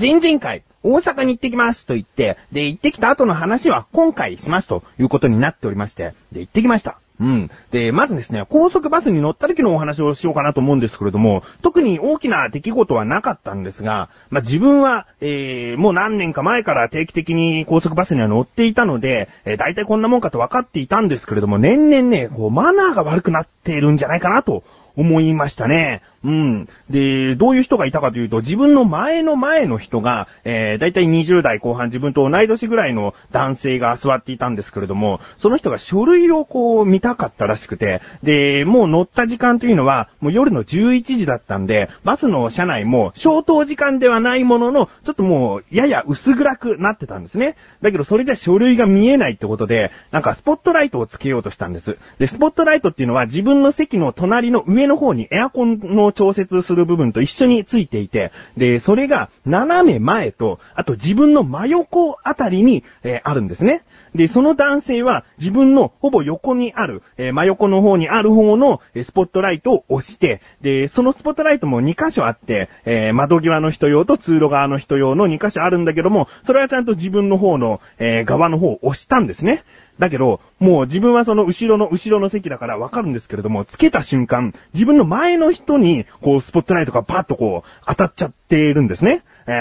[0.00, 6.98] 前々回、大阪に行ってきますと言って、で、行ってきた後の話は今回しますということになっておりまして、で、行ってきました。
[7.20, 7.50] うん。
[7.70, 24.64] で、まずですね、高速バスに乗った時のお話をしようかなと思うんですけれども、特に大きな出来事はなかったんですが、まあ、自分は、えー、もう何年か前から定期的に高速バスには乗っていたので、えー、大体こんなもんかと分かっていたんですけれども、年々ね、こう、マナーが悪くなっているんじゃないかなと
[24.96, 26.00] 思いましたね。
[26.22, 26.68] うん。
[26.90, 47.56] で、どういう人がいたかというと、自分の前の前の人が、えー、だいたい20代後半自分と同い年ぐらいの男性が座っていたんですけれども、その人が書類をこう見たかったらしくて、で、もう乗った時間というのは、もう夜の11時だったんで、バスの車内も消灯時間ではないものの、ちょっともう、やや薄暗くなってたんですね。
[47.80, 51.96] だけどそれじゃ書類が見えないってことで、なんかスポットライトをつけようとしたんです。
[52.18, 63.82] で、スポットライトっていうのは自分の席の隣の上の方にエアコンの調節する部分と一緒についていて、で、それが斜め前と、あと自分の真横あたりに、えーあるんですね。
[64.14, 79.64] で、その男性は自分のほぼ横にある、えー真横の方にある方のえスポットライトを押して、で、そのスポットライトも2箇所あって、えー窓際の人用と通路側の人用の2箇所あるんだけども、それはちゃんと自分の方の、え側の方を押したんですね。
[80.00, 89.22] だけど、もう自分はその後ろの後ろの席だからわかるんですけれども、つけた瞬間、自分の前の人に、こう、スポットライトがパッとこう、当たっちゃっているんですね。
[89.46, 89.52] え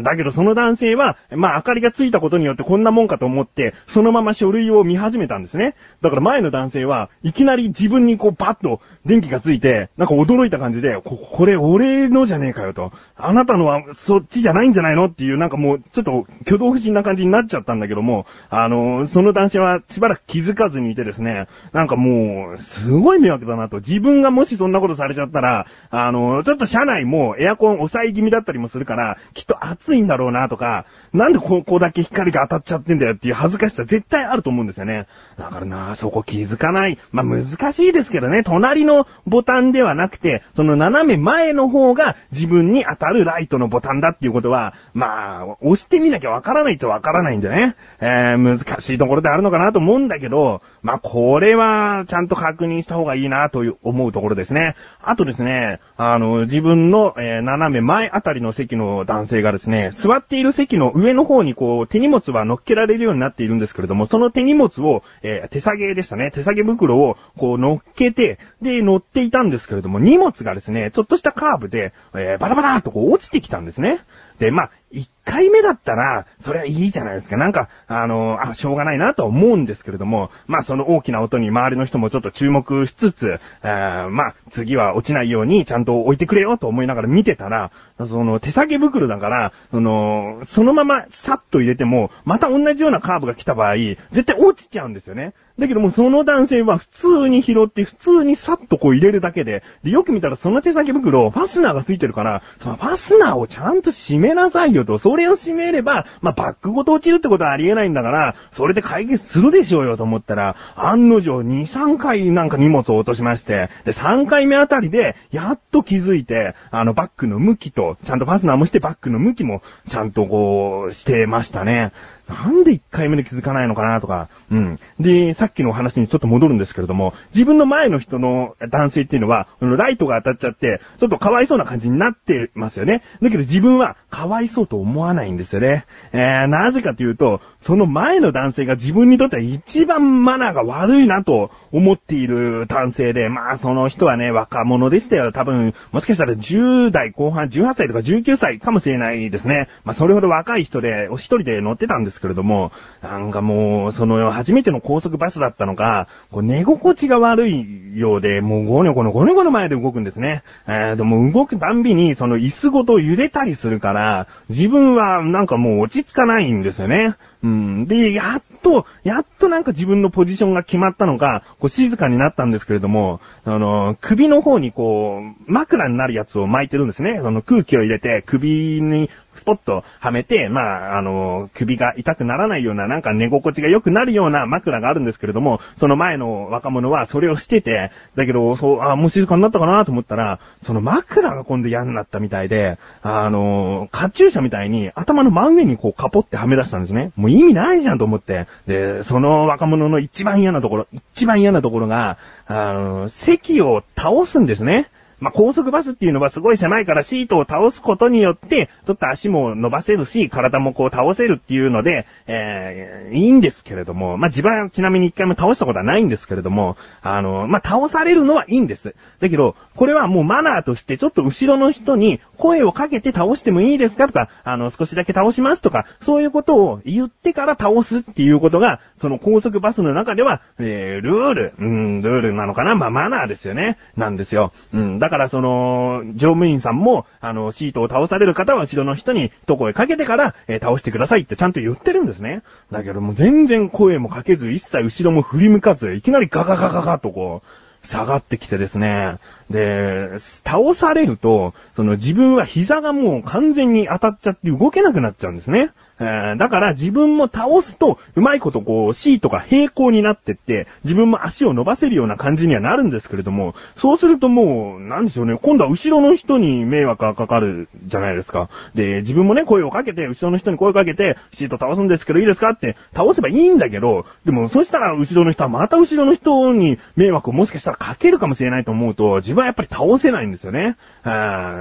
[0.00, 5.74] ー、だけどその男性は、まあ明かりがついたことによってこんなもんかと思って、そのまま書類を見始めたんですね。
[6.02, 12.92] だから前の男性はいきなり自分にこうバッと電気がついて、なんか驚いた感じで、ここれ俺のじゃねえかよと。
[13.16, 23.78] あなたのはそっちじゃないんじゃないのっていうなんかもうちょっと挙動不審な感じになっちゃったんだけども、あのその男性はしばらく気づかずにいてですね、なんかもう、すごい迷惑だなと。
[23.78, 35.06] 自分がもしそんなことされちゃったら、あのちょっと車内もエアコン抑え気味だったりもするから、きっと暑いんだろうなとか、なんでここだけ光が当たっちゃってんだよっていう恥ずかしさ絶対あると思うんですよね。
[35.38, 36.98] だからな、そこ気づかない。
[37.10, 47.76] まあ、難しいですけどね、隣のボタンではなくて、その斜め前の方が自分に当たるライトのボタンだっていうことは、まあ、押してみなきゃわからないっちゃわからないんでね。
[48.00, 54.74] えー、難しいところであるのかなと思うんだけど、まあ、これは、ちゃんと確認した方がいいなという思うところですね。
[55.04, 74.00] あとですね、あの、自分の、えー斜め前あたりの席の男性がですね、座っている席の上の方にこう、手荷物は乗っけられるようになっているんですけれども、その手荷物を、えー手提げでしたね、手提げ袋をこう乗っけて、で、乗っていたんですけれども、荷物がですね、ちょっとしたカーブで、えーバラバラーとこう落ちてきたんですね。
[74.38, 77.36] で、まあ、一回目だったら、それはいいじゃないですか。
[77.36, 93.76] なんか、あの、あ、しょうがないなと思うんですけれども、まあ、その大きな音に周りの人もちょっと注目しつつ、あーまあ、次は落ちないようにちゃんと置いてくれよと思いながら見てたら、その手提げ袋だから、その、そのままさっと入れても、また同じようなカーブが来た場合、
[94.10, 95.34] 絶対落ちちゃうんですよね。
[95.58, 121.92] だけどもその男性は普通に拾って普通にさっとこう入れるだけで、で、よく見たらその手提げ袋、ファスナーがついてるから、そのファスナーをちゃんと閉めなさいよと、それを閉めれば、まあ、バックごと落ちるってことはありえないんだから、それで解決するでしょうよと思ったら、案の定2、3回なんか荷物を落としまして、で、3回目あたりで、やっと気づいて、あの、バックの向きと、ちゃんとファスナーもしてバックの向きも、ちゃんとこう、してましたね。
[122.32, 124.78] なんで1回目で気づかないのかなとか、うん。
[124.98, 133.02] で、さっきの話にちょっと戻るんですけれども、自分の前の人の男性っていうのは、ライトが当たっちゃって、ちょっとかわいそうな感じになってますよね。
[133.20, 135.84] だけど自分はかわいそうと思わないんですよね。
[136.12, 145.32] えー、なぜかというと、その前の男性が自分にとっては一番マナーが悪いなと思っている男性で、まあその人はね、若者でしたよ。
[145.32, 149.68] 多分、もしかしたら10代後半、18歳とか19歳かもしれないですね。
[149.84, 152.72] まあそれほど若い人で、お一人で乗ってたんですけれども、
[153.02, 160.42] なんかもう、その初めての高速バスだったのか、こう寝心地が悪いようで、もうゴニョゴニョゴニョゴニョ前で動くんですね。
[160.66, 167.16] えー、でも動くたんびに、その椅子ごと揺れたりするから、自分はなんかもう落ち着かないんですよね。
[167.42, 167.86] うん。
[167.86, 177.18] で、やっと、やっとなんか自分のポジションが決まったのか、こう静かになったんですけれども、あの、首の方にこう、枕になるやつを巻いてるんですね。
[177.18, 197.12] その空気を入れて、首にスポッとはめて、まあ、あの、首が痛くならないような、なんか寝心地が良くなるような枕があるんですけれども、その前の若者はそれをしてて、だけど、そう、あ、もう静かになったかなと思ったら、その枕が今度嫌になったみたいで、あの、カチューシャみたいに頭の真上にこうカポってはめ出したんですね。
[197.16, 198.46] もう意味ないじゃんと思って。
[198.66, 204.90] で、その若者の一番嫌なところ、一番嫌なところが、あの、席を倒すんですね。
[205.22, 218.96] まあ、高速バスっていうのはすごい狭いからシートを倒すことによって、ちょっと足も伸ばせるし、体もこう倒せるっていうので、えー、いいんですけれども、まあ、自分はちなみに一回も倒したことはないんですけれども、あの、まあ、倒されるのはいいんです。
[219.20, 233.78] だけど、これはもうマナーとしてちょっと後ろの人に声をかけて倒してもいいですかとか、あの、少しだけ倒しますとか、そういうことを言ってから倒すっていうことが、その高速バスの中では、えー、ルール、うん、ルールなのかなまあ、マナーですよね。
[233.96, 234.52] なんですよ。
[234.72, 242.42] うん、だからその、乗務員さんも、あの、シートを倒される方は後ろの人に一声かけてから、えー、倒してくださいってちゃんと言ってるんですね。
[242.70, 249.18] だけどもう全然声もかけず、一切後ろも振り向かず、いきなりガガガガガとこう、下がってきてですね。
[249.50, 255.72] で、倒されると、その自分は膝がもう完全に当たっちゃって動けなくなっちゃうんですね。
[256.00, 268.48] え、だから自分も倒すと、うまいことこう、シートが平行になってって、自分も足を伸ばせるような感じにはなるんですけれども、そうするともう、なんでしょうね、今度は後ろの人に迷惑がかかるじゃないですか。
[268.74, 280.76] で、自分もね、声をかけて、後ろの人に声をかけて、シート倒すんですけどいいですかって倒せばいいんだけど、でもそしたら後ろの人はまた後ろの人に迷惑をもしかしたらかけるかもしれないと思うと、自分はやっぱり倒せないんですよね。
[281.04, 281.08] う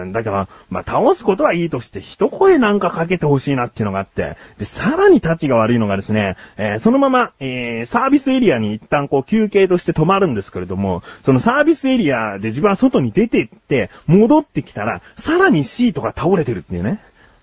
[0.05, 4.20] ん、だから、まあ、倒すことはいいとして、一声なんかかけてほしいなっていうのがあって、
[4.57, 16.99] で、さらに立ちが悪いのがですね、えー、そのまま、えー、サービスエリアに一旦こう休憩として止まるんですけれども、そのサービスエリアで自分は外に出て行って、戻ってきたら、さらにシートが倒れてるっていうね。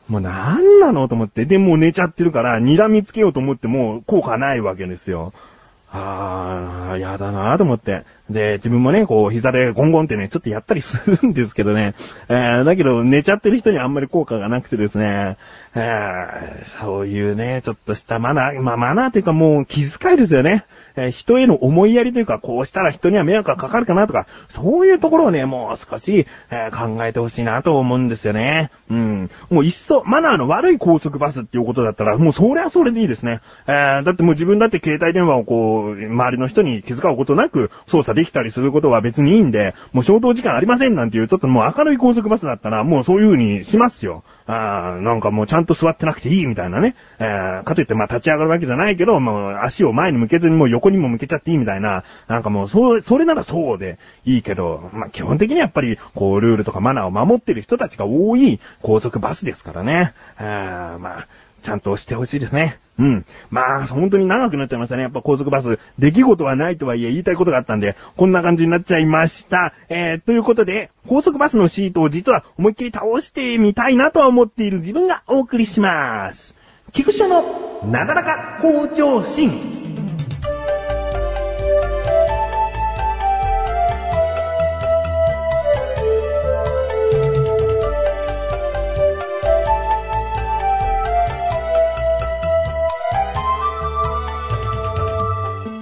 [0.08, 1.44] もうなんなのと思って。
[1.44, 5.32] で、もう寝ちゃってるから、睨みつけようと思っても、効果ないわけですよ。
[5.90, 8.04] ああ、やだなと思って。
[8.28, 11.94] で、自分もね、こう、膝でゴンゴンってね、ちょっとやったりするんですけどね。
[12.28, 15.38] えー、だけど、寝ちゃってる人にあんまり効果がなくてですね。
[15.75, 20.65] えー、そういうね、ちょっとしたマナー、まあマナーというかもう気遣いですよね。
[20.99, 28.70] え人への思いやりというか、こうしたら人には迷惑がかかるかなとか、そういうところをね、もう少し、えー、考えてほしいなと思うんですよね。
[28.91, 29.31] うん。
[29.50, 33.41] もういっそ、マナーの悪い高速バスっていうことだったら、もうそれはそれでいいですね。
[33.67, 44.25] えー、だってもう自分だって携帯電話をこう、周りの人に気遣うことなく操作できたりすることは別にいいんで、もう消灯時間ありませんなんていう、ちょっともう明るい高速バスだったら、もうそういう風にしますよ。
[44.50, 46.96] あなんかもうちゃんと座ってなくていいみたいなね。
[47.18, 52.02] えー、かといってまあ立ち上がるわけじゃないけど、もう足を前に向けずにもう横にも向けちゃっていいみたいな。
[52.28, 60.14] なんかもうそう、それならそうでいいけど、まあ基本的にやっぱりこうルールとかマナーを守ってる人たちが多い高速バスですからね。
[60.38, 61.28] あまあ、
[61.62, 62.78] ちゃんとしてほしいですね。
[62.99, 63.26] うん。
[63.50, 65.02] まあ、本当に長くなっちゃいましたね。
[65.02, 69.72] やっぱ高速バス、出来事はないとはいえ言いたいことがあったんで、こんな感じになっちゃいました。
[69.88, 76.55] えー、ということで、高速バスのシートを実は思いっきり倒してみたいなとは思っている自分がお送りします。
[76.93, 77.43] 菊池の
[77.84, 79.97] なだらか向上心。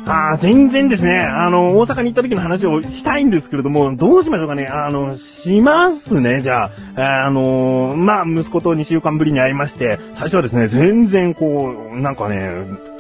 [0.09, 4.69] ああ、全然ですね、あの、大阪に行った時の話をしたいんですけれども、どうしましょうかね。
[4.69, 7.25] あの、しますね、じゃあ。
[7.25, 12.51] あの、まあ、息子と2週間ぶりに会いまして、最初はですね、全然こう、なんかね、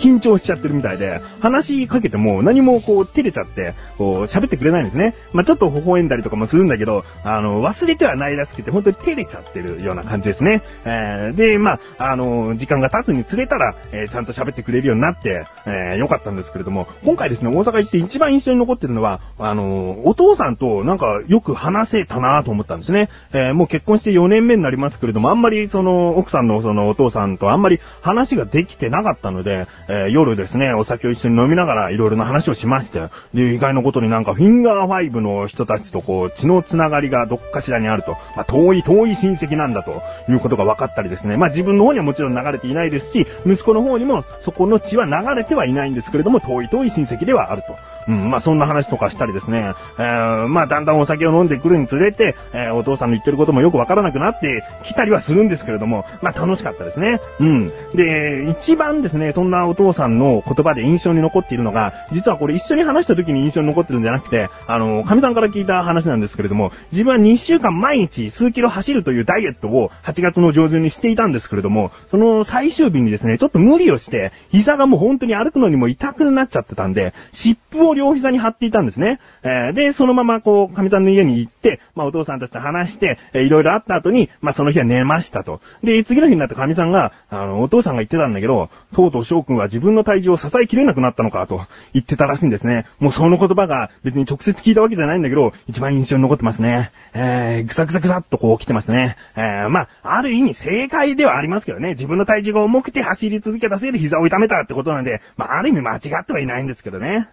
[0.00, 5.14] 緊張しちゃってるみたいで、話しかけても何もこう、照れちゃって、こう、喋ってくれないんですね。
[5.32, 10.62] まあ、ちょっと微笑んだりとかもするんだけど、あの、忘れてはないらしくて、本当に照れちゃってるような感じですね。
[10.84, 23.08] えー、で、まあ、あの、時間が経つにつれたら、えー、ちゃんと喋ってくれるようになって、えー、よかったんですけれども、今回ですね、大阪行って一番印象に残ってるのは、あの、お父さんとなんかよく話せたなと思ったんですね。
[23.32, 47.76] えー、もう結婚して4年目になりますけれども、あんまりその、奥さんのそのお父さんとあんまり話ができてなかったので、えー、夜ですね、お酒を一緒に飲みながらいろいろな話をしまして、で、意外なことになんかフィンガーファイブの人たちとこう、血のつながりがどっかしらにあると、まあ、遠い遠い親戚なんだということが分かったりですね、まあ、自分の方にはもちろん流れていないですし、息子の方にもそこの血は流れてはいないんですけれども、遠い遠いい親戚ではあると。
[48.08, 57.20] うん、まあそんな話とかしたりですね、えー、まあだんだんお酒を飲んでくるにつれて、えー、お父さんの言ってることもよくわからなくなってきたりはするんですけれども、まあ楽しかったですね。
[57.40, 57.72] うん。
[57.94, 79.18] で、一番ですね、そんなお父さんの言葉で印象に残っているのが、実はこれ一緒に話した時に印象に残ってるんじゃなくて、あの、神さんから聞いた話なんですけれども、自分は2週間毎日数キロ走るというダイエットを8月の上旬にしていたんですけれども、その最終日にですね、ちょっと無理をして、膝がもう本当に歩くのにも痛くなっちゃってたんで、湿布を両膝に貼っていたんですね。
[79.42, 85.60] えー、で、そのままこう、神さんの家に行って、まあお父さんたちと話して、えー、いろいろあった後に、まあその日は寝ましたと。
[85.82, 92.86] で、次の日になって神さんが、あの、お父さんが言ってたんだけど、とうとう翔くんは自分の体重を支えきれなくなったのかと言ってたらしいんですね。
[93.00, 96.90] もうその言葉が別に直接聞いたわけじゃないんだけど、一番印象に残ってますね。
[97.14, 99.16] えー、ぐさぐさぐさっとこう来てますね。
[99.36, 101.90] えー、まあ、ある意味正解ではありますけどね。
[101.90, 107.28] 自分の体重が重くて走り続けたせいで膝を痛めたってことなんで、まあ、ある意味間違ってはいないんですけどね。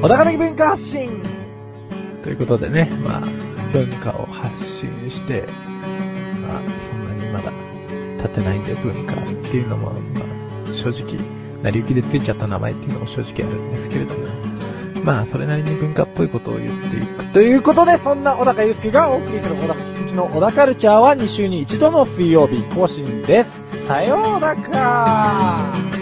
[0.00, 1.22] 小高的文化発信
[2.22, 3.20] ということでね、まあ、
[3.70, 5.44] 文化を発信して、
[6.40, 7.52] まあ、そんなにまだ
[8.16, 10.22] 立てないんで文化っていうのも、ま
[10.70, 11.18] あ、正直、
[11.62, 14.26] 成り行きでついちゃった名前っていうのも正直あるんですけれども、
[15.04, 17.24] まあ、それなりに文化っぽいことを言っていく。
[17.32, 23.50] ということで、そんな小高祐介がお送りする小高菊池の小高カルチャーは2週に1度の水曜日更新です。
[23.86, 25.99] さようなら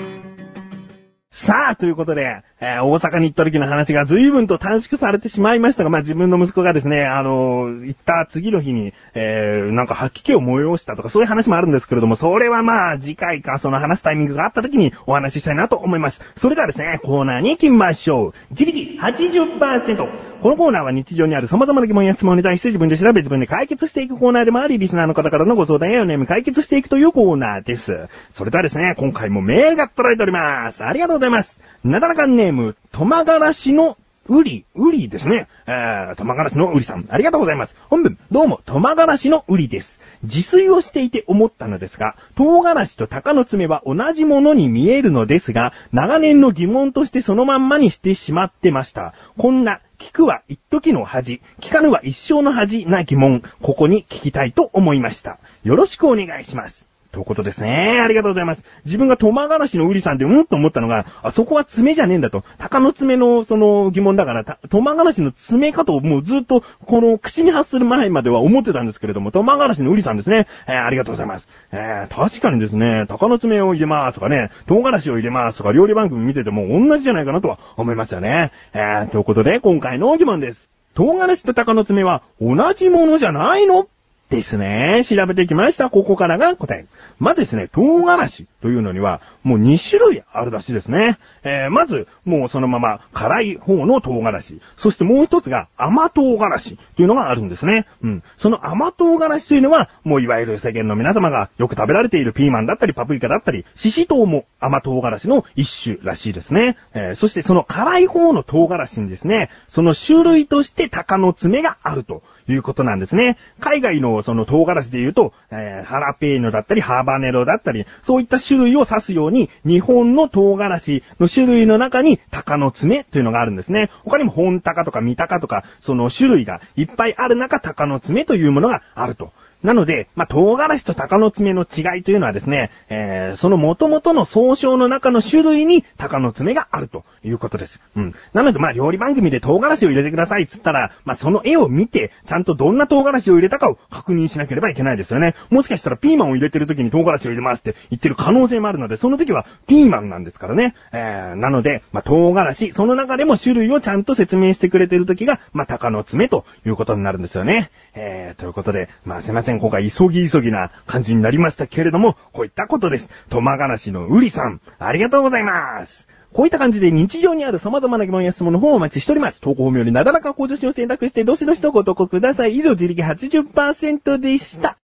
[1.48, 16.20] さあ、ということで、えー、大阪に行った時の話が随分と短縮されてしまいましたが、まあ自分の息子がですね、あのー、行った次の日に、えー、なんか吐き気を催したとかそういう話もあるんですけれども、それはまあ次回かその話すタイミングがあった時にお話ししたいなと思います。
[16.36, 18.34] それではですね、コーナーに行きましょう。
[18.50, 20.28] 自力80%。
[20.42, 28.08] このコーナーは日常にある様々な疑問や質問に対して自分で調べ自分で解決していくコーナーでもあり、リスナーの方からのご相談やお悩み解決していくというコーナーです。
[28.30, 30.84] それではですね、今回もメールが届いております。
[30.84, 31.37] ありがとうございます。
[31.84, 33.96] なだらかんネーム、トマガラシの
[34.28, 35.48] ウリ、ウリですね。
[35.66, 37.76] えー、トマガラシのウリさん、ありがとうございます。
[37.88, 40.00] 本文、どうも、トマガラシのウリです。
[40.22, 49.14] 自炊をしていて思ったのですが、唐辛子と鷹の爪は同じものに見えるのですが、長年の疑問としてそのまんまにしてしまってました。
[49.38, 55.38] こんな聞くは一時の恥、聞かぬは一生の恥な疑問、ここに聞きたいと思いました。
[55.64, 56.87] よろしくお願いします。
[57.10, 58.00] ということですね。
[58.02, 58.64] ありがとうございます。
[58.84, 62.44] 自分がトマガラシのウリさんでうんと思ったのが、あそこは爪じゃねえんだと。
[62.58, 70.46] 鷹の爪のその疑問だから、トマガラシの爪かともうずっとこの口に発する前までは思ってたんですけれども、トマガラシのウリさんですね。
[70.66, 71.48] えー、ありがとうございます。
[71.72, 78.52] えー、確かにですね、鷹の爪を入れますとかね、唐辛子を入れますとか料理番組見てても同じじゃないかなとは思いますよね。
[78.74, 80.68] えー、ということで今回の疑問です。
[80.94, 83.88] 唐辛子と鷹の爪は同じものじゃないの？
[84.30, 85.02] ですね。
[85.04, 85.88] 調べてきました。
[85.88, 86.86] ここからが答え。
[87.18, 91.18] まずですね、唐辛子というのには、もう2種類あるらしいですね。
[91.42, 94.60] えー、まず、もうそのまま辛い方の唐辛子。
[94.76, 97.86] そしてもう一つが甘唐辛子というのがあるんですね。
[98.02, 98.22] うん。
[98.36, 106.76] その甘唐辛子というのは、もういわゆる世間の皆様がよく食べられているピーマンだったりパプリカだったり、シシトウも甘唐辛子の一種らしいですね。
[106.92, 112.22] えー、そしてその辛い方の唐辛子にですね、その種類として鷹の爪があると。
[112.52, 113.36] いうことなんですね。
[113.60, 123.90] 海外のその唐辛子で言うと、えー、ハラペーニョだったり、ハーバネロだったり、そういった種類を指すように、に日本の唐辛子の種類の中に、鷹の爪というのがあるんですね。
[124.04, 129.32] 他にも本鷹とか三鷹とか、その種類がいっぱいある中、鷹の爪というものがあると。
[129.62, 137.80] なので、まあ、唐辛子と鷹の爪の違いというのはですね、えー、その元々の総称の中の種類に鷹の爪があるということです。
[137.96, 138.14] うん。
[138.32, 145.34] なので、まあ、料理番組で唐辛子を入れてくださいっつったら、まあ、その絵を見て、ちゃんとどんな唐辛子を入れたかを確認しなければいけないですよね。
[145.50, 150.74] もしかしたらピーマンを入れてる時に唐辛子を入れますって言ってる可能性もあるので、その時はピーマンなんですからね。
[150.92, 157.70] えー、なので、まあ、唐辛子、その中でも種類をちゃんと説明してくれてる時が、まあ、鷹の爪ということになるんですよね。
[157.94, 163.08] えー、ということで、まあ、すいません、せん今回急ぎ急ぎな感じになりましたけれども、こういったことです。
[163.30, 166.06] トマガラシのウリさん、ありがとうございます。
[166.34, 169.40] こういった感じで日常にある様々な疑問や質問の方をお待ちしております。
[169.40, 172.56] 投稿本よりなだらか向上心を選択して、どしどしとご投稿ください。
[172.56, 174.76] 以上、自力80%でした。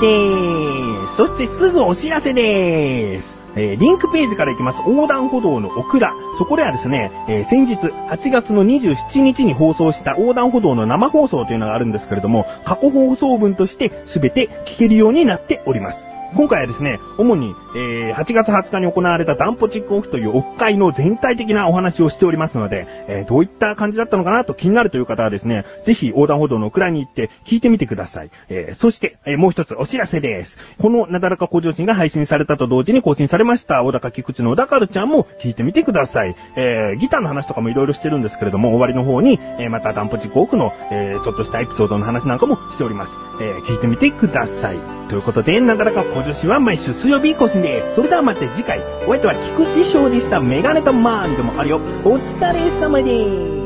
[0.00, 1.16] でーす。
[1.16, 3.38] そしてすぐお知らせでーす。
[3.54, 6.14] えー、リンクページから行きます横断歩道のオクラ。
[6.38, 16.06] そこではですね、えー、先日8月の27日に放送した横断歩道の生放送というのがあるんですけれども、過去放送分として全て聞けるようになっております。
[16.34, 28.30] 今回はですね、主に、えー、8月20日に行われたダンポチックオフというオフ会の全体的なお話をしておりますので、えー、どういった感じだったのかなと気になるという方はですね、ぜひ横断歩道の蔵に行って聞いてみてください。
[28.48, 30.58] えー、そして、えー、もう一つお知らせです。
[30.80, 36.34] このなだらか向上心が配信されたと同時に更新されました、小高菊池の小高るちゃんも聞いてみてください。
[36.56, 43.12] えー、ギターの話とかもいろいろしてるんですけれども、終わりの方に、えー、またダンポチックオフの、えー、ちょっとしたエピソードの話なんかもしております。
[43.40, 45.02] えー、聞いてみてください。
[45.08, 47.94] ということで、なだらか女子は毎週水曜日更新です。
[47.96, 51.80] それではまた次回、お相手は菊池勝利したメガネとマンでもあるよ。
[52.04, 53.61] お疲れ様です。